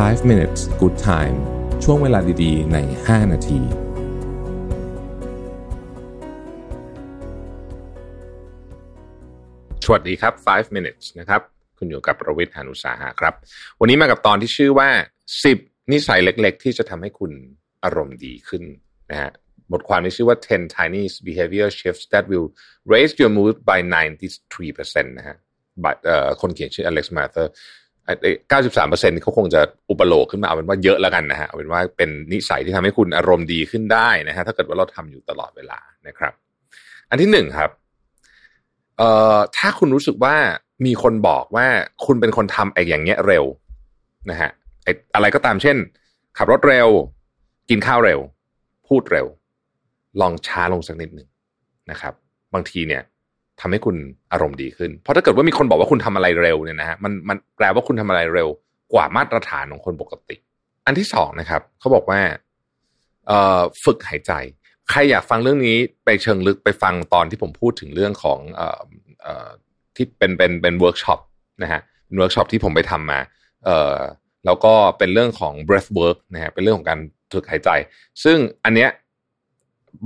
[0.00, 1.36] 5 minutes good time
[1.84, 3.60] ช่วงเวลาดีๆ ใน 5 นาที
[9.84, 11.40] สวัสดีครับ 5 minutes นะครับ
[11.78, 13.34] คุณอยู่กับประวิทย์หานุสาหะครับ
[13.80, 14.88] วันนี้มากับตอนที่ชื่อว่า
[15.40, 17.32] 10 นิสัยเล็กๆ ที่จะทำให้คุณ
[17.84, 18.62] อารมณ์ดีขึ้น
[19.10, 19.30] นะฮะ
[19.72, 22.48] บทความนี้ชื่อว่า 10 tiny behavior shifts that will
[22.92, 23.78] raise your mood by
[24.24, 25.36] 93%นะฮะ
[25.84, 27.46] บัตเอ่อคนเขียนชื่อ Alex Mather
[28.52, 36.32] ก้าสิบสามเปอร์เซ็นต์เขาคงจะอุปโลกขึ้นมาเอาเป็นว่าเยอะแล้วกันนะฮะเอาเป็นว่าเป็นนิสัยที่ทำให้คุณอารมณ์ดีขึ้นได้นะฮะถ้าเกิดว่าเราทำอยู่ตลอดเวลานะครับ
[37.10, 37.70] อันที่หนึ่งครับ
[38.98, 40.36] เอ่อถ้าคุณรู้สึกว่า
[40.86, 41.66] มีคนบอกว่า
[42.04, 43.44] คุณเป็นคนทำไอ้อย่างเงี้ยเร็ว
[44.30, 44.50] นะฮะ
[44.84, 45.76] ไอ้อะไรก็ตามเช่น
[46.38, 46.88] ขับรถเร็ว
[47.70, 48.20] กินข้าวเร็ว
[48.88, 49.26] พูดเร็ว
[50.20, 51.28] ลองช้าลงสักนิดหนึ่ง
[51.90, 52.14] นะครับ
[52.54, 53.02] บางทีเนี่ย
[53.62, 53.96] ทำให้คุณ
[54.32, 58.48] อารมณ์ดีขึ้น เพราะถ้าเกิดว่ามีคนบอกว่าคุณทำอะไรเร็วเนี่ยนะฮะมันมันแปลว่าคุณทำอะไรเร็ว
[58.92, 60.36] กว่ามาตรฐานของคนปกติ
[60.86, 62.20] อันที่สองนะครับเขาบอกว่า
[63.26, 64.32] เอ่อฝึกหายใจ
[64.90, 68.80] ใครอยากฟังเรื่องนี้ไปเชิงลึกไปฟังตอนที่ผมพูดถึงเรื่องของเอ่อ
[69.22, 69.48] เอ่อ
[69.96, 71.20] ที่เป็นเป็นเป็นเวิร์กช็อป
[71.62, 73.20] นะฮะเป็นเวิร์กช็อปที่ผมไปทำมา
[73.64, 73.98] เอ่อ
[74.46, 76.98] แล้วก็เป็นเรื่องของ breath work นะฮะเป็นเรื่องของการ
[77.32, 77.70] ฝึกหายใจ
[78.24, 78.90] ซึ่งอันเนี้ย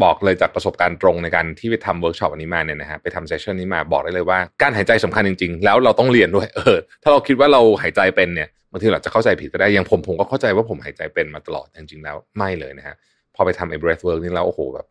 [0.02, 12.96] บอกเลยจากประสบการณ์ตรงในการที่ไปทำเวิร์กช็อปอันนี้มาเนี่ยนะฮะไปทำ session นี้มาบอกได้เลยว่าการหายใจสำคัญจริงๆ แล้วเราต้องเรียนด้วยเออถ้าเราคิดว่าเราหายใจเป็นเนี่ยบางทีเราจะเข้าใจผิดก็ได้อย่างผมผมก็เข้าใจว่าผมหายใจเป็นมาตลอดจริงๆแล้วไม่เลยนะฮะ
[13.34, 14.86] พอไปทำไอ้ breath work นี่แล้วโอ้โหแบบ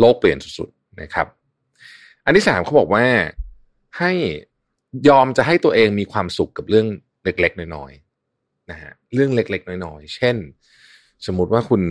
[0.00, 1.26] โลกเปลี่ยนสุดๆนะครับ
[2.24, 3.04] อันที่สามเขาบอกว่า
[3.98, 4.12] ให้
[5.08, 6.86] ยอมจะให้ตัวเองมีความสุขกับเรื่อง
[7.24, 10.36] เล็กๆน้อยๆนะฮะเรื่องเล็กๆน้อยๆ เช่น
[11.26, 11.82] สมมุติว่าคุณ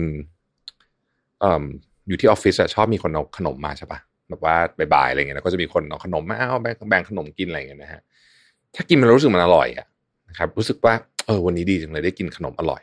[2.08, 4.56] อยู่ที่ออฟฟิศอะชอบมีคนเอาขนมมาใช่ปะแบบว่า
[4.94, 8.00] บ่ายๆอะไรเงี้ยแล้วก็จะมีคนเอาขนมมาเอาแบ่งแบ่งขนมกินอะไรเงี้ยนะฮะ
[8.74, 9.86] ถ้ากินมันรู้สึกมันอร่อยอะ
[10.28, 10.94] นะครับรู้สึกว่า
[11.26, 12.82] เออวันนี้ดีจังเลยได้กินขนมอร่อย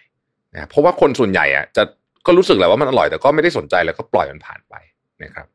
[0.54, 1.84] นะเพราะว่าคนส่วนใหญ่อะจะ
[2.26, 4.76] ก็รู้สึกแหละว่ามันอร่อยแต่ก็ไม่ได้สนใจแล้วก็ปล่อยมันผ่านไป
[5.24, 5.48] นะครับ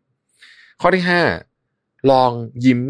[0.80, 1.20] ข้อที่ห้า
[2.10, 2.30] ลอง
[2.64, 2.80] ยิ้ม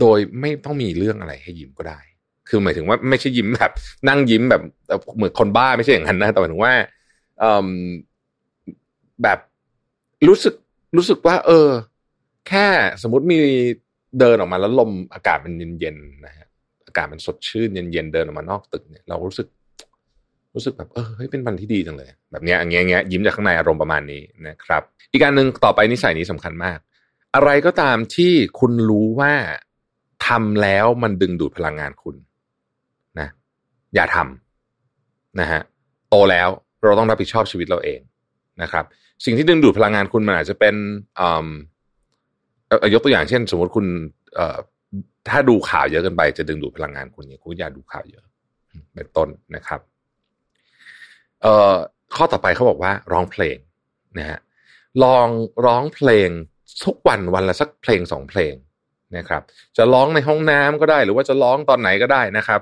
[0.00, 2.00] โดยไม่ต้องมีเรื่องอะไรให้ยิ้มก็ได้
[2.48, 3.72] คือหมายถึงว่าไม่ใช่ยิ้มแบบ
[4.08, 4.62] นั่งยิ้มแบบ
[5.16, 6.72] เหมือนคนบ้าไม่ใช่อย่างนั้นนะแต่หมายถึงว่า
[9.22, 9.38] แบบ
[10.28, 10.54] รู้สึก
[10.96, 11.68] รู้สึกว่า เออ
[12.48, 12.66] แค่
[13.02, 13.38] สมมติมี
[14.20, 16.46] เดินออกมาแล้วลมอากาศมันเย็นๆนะฮะ
[16.86, 19.48] อากาศมันสดชื่นเย็นๆเดินออกมานอกตึกเนี่ยเรารู้สึก
[20.54, 24.82] รู้สึกแบบเออเฮ้ยเป็นวันที่ดีจังเลย แบบเนี้ยอย่างเงี้ยเงี้ยยิ้มจากข้างในอารมณ์ประมาณนี้นะครับ
[25.12, 26.78] อีกการหนึ่งต่อไปนิสัยนี้สำคัญมาก
[27.34, 29.32] อะไรก็ตามที่คุณรู้ว่า
[30.26, 32.16] ทำแล้วมันดึงดูดพลังงานคุณ
[33.20, 33.28] นะ
[33.94, 35.60] อย่าทำนะฮะ
[36.10, 36.48] โตแล้ว
[36.82, 38.00] เราต้องรับผิดชอบชีวิตเราเอง
[38.62, 38.84] นะครับ
[39.24, 40.74] สิ่งที่ดึงดูดพลังงานคุณมันอาจจะเป็น
[42.94, 43.86] ยกตัวอย่างเช่น สมมติคุณ
[45.28, 48.24] ถ้าดูข่าวเยอะเกินไปจะดึงดูดพลังงานคุณเนี่ยคุณอย่าดูข่าวเยอะ
[48.94, 49.80] เป็นต้นนะครับ
[52.14, 53.56] ข้อต่อไปเขาบอกว่าร้องเพลง
[54.18, 54.38] นะฮะ
[55.04, 55.28] ลอง
[55.66, 56.28] ร้องเพลง
[56.84, 58.54] ทุกวันวันละสักเพลงสองเพลง
[59.16, 59.42] นะครับ
[59.76, 62.60] จะร้องในห้องน้ำก็ได้ หรือว่าจะร้องตอนไหนก็ได้นะครับ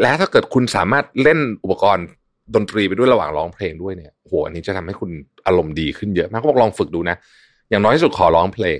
[0.00, 2.06] และถ้าเกิดคุณสามารถเล่นอุปกรณ์
[2.54, 5.10] ดนตรีไปด้วยระหว่างร้องเพลงด้วยเนี่ยโหอันนี้จะทำให้คุณ
[5.46, 7.16] อารมณ์ดีขึ้นเยอะมากเขาบอกลองฝึกดูนะ
[7.70, 8.78] อย่างน้อยที่สุดขอร้องเพลง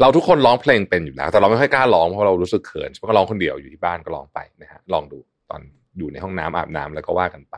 [0.00, 5.18] เราทุกคนร้องเพลงเป็นอยู่แล้ว แต่เราไม่ค่อยกล้าร้องเพราะเรารู้สึกเขินเพราะก็ร้องคนเดียวอยู่ที่บ้านก็ร้องไปนะฮะลองดู
[5.50, 5.60] ตอน
[5.98, 7.56] อยู่ในห้องน้ำอาบน้ำแล้วก็ว่ากันไป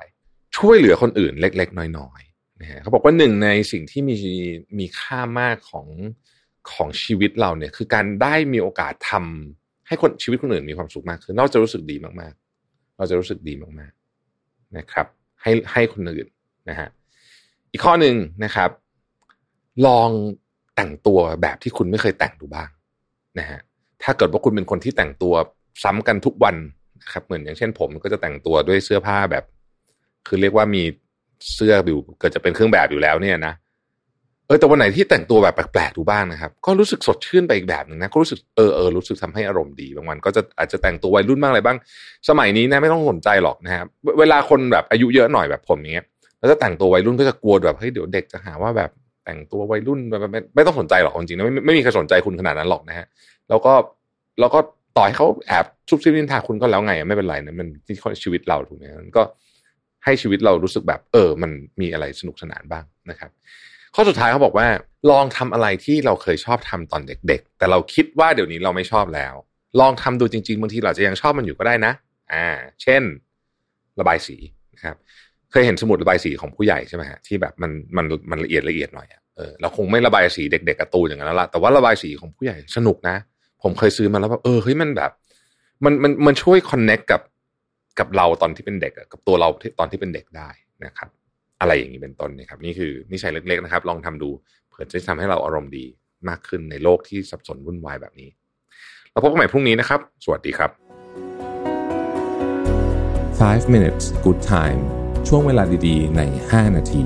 [0.57, 4.17] ช่วยเหลือคนอื่นเล็ก ๆ น้อยๆนะฮะเขาบอกว่าหนึ่งในสิ่งที่มี
[4.79, 5.87] มีค่ามากของ
[6.73, 15.07] ของชีวิตเราเนี่ย คือการได้มีโอกาสทำให้คนชีวิตคนอื่นมีความสุขมากขึ้นเราจะรู้สึกดีมากๆ เราจะรู้สึกดีมากๆนะครับ
[15.47, 16.27] ให้ให้คนอื่น
[16.71, 16.89] นะฮะ
[17.73, 18.71] อีกข้อหนึ่งนะครับ
[19.87, 20.11] ลอง
[20.77, 22.69] แต่งตัวแบบที่คุณไม่เคยแต่งดูบ้าง
[23.39, 23.59] นะฮะ
[24.03, 25.35] ถ้าเกิดว่าคุณเป็นคนที่แต่งตัว
[25.83, 26.57] ซ้ำกันทุกวัน
[27.03, 29.45] นะครับ เหมือนอย่างเช่น ผมก็จะแต่งตัวด้วยเสื้อผ้าแบบ
[30.27, 30.83] คือเรียกว่ามี
[31.55, 33.55] เสื้ออยู่เกิดจะเป็นเครื่องแบบอยู่แล้วเนี่ยนะ
[34.47, 41.77] เออแต่วันไหนที่แต่งตัวแบบแปลกๆดูบ้างนะครับ ก็รู้สึกสดชื่นไปอีกแบบหนึ่งนะก็รู้สึกเออเออรู้สึกทำให้อารมณ์ดีบางวันก็จะอาจจะแต่งตัววัยรุ่นบ้างอะไรบ้าง
[42.29, 43.87] สมัยนี้นะไม่ต้องสนใจหรอกนะครับ
[44.19, 46.07] เวลาคนแบบอายุเยอะหน่อยแบบผมเนี้ย
[46.39, 48.91] แล้วจะแต่งตัววัยรุ่นก็จะกลัวแบบเฮ้ยเดี๋ยวเด็กจะหาว่าแบบ
[49.25, 53.07] แต่งตัววัยรุ่นแบบไม่ไม่ต้องสนใจหรอกจริงๆนะไม่ไม่มีใครสนใจคุณขนาดนั้นหรอกนะฮะ
[53.49, 53.73] แล้วก็
[54.41, 54.59] แล้วก็
[54.99, 59.23] ต่อยเขาแอบซุบซิบนินทาคุณก็แล้วไงไม่เป็นไรนะมันที่ชีวิตเราถูกไหมมันก็
[60.05, 61.51] ให้ชีวิตเรารู้สึกแบบ เออ มัน
[61.81, 63.31] มีอะไรสนุกสนานบ้างนะครับ
[63.99, 64.69] ข้อสุดท้ายเขาบอกว่า
[65.11, 69.35] ลองทำอะไรที่เราเคยชอบทำตอนเด็ก ๆ แต่เราคิดว่าเดี๋ยวนี้เราไม่ชอบแล้ว
[69.81, 71.93] ลองทำดูจริงๆบางทีเราจะยังชอบมันอยู่ก็ได้นะ
[72.33, 72.47] อ่า
[72.83, 73.03] เช่น
[74.01, 74.37] ระบายสี
[74.75, 74.97] นะครับ
[75.51, 79.07] เคยเห็นสมุดระบายสีของผู้ใหญ่ใช่ไหมฮะที่แบบมันมันมันละเอียดละเอียดหน่อย
[79.37, 83.17] เออเราคงไม่ระบายสีเด็กๆกระตูนอย่างนั้นแล้วล่ะแต่ว่าระบายสีของผู้ใหญ่สนุกนะ
[83.63, 85.11] ผมเคยซื้อมาแล้วแบบเออเฮ้ยมันแบบ
[85.85, 87.23] มันมันมันช่วยคอนเน็กกับ
[87.99, 90.49] กับเราตอนที่เป็นเด็กกับตัวเราตอนที่เป็นเด็กได้
[90.85, 91.09] นะครับ
[91.61, 94.31] อะไรอย่างนี้เป็นต้นนะครับ นี่คือนิสัยเล็กๆนะครับ ลองทำดู
[94.69, 95.85] เผื่อจะทำให้เราอารมณ์ดี
[96.29, 98.29] มากขึ้นในโลกที่สับสนวุ่นวายแบบนี้
[99.11, 100.71] เราพบกันใหม่พรุ่งนี้นะครับ สวัสดีครับ
[103.41, 104.81] 5 minutes good time
[105.29, 107.05] ช่วงเวลาดีๆ ใน 5 นาที